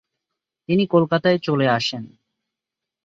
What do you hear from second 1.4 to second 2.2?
চলে আসেন।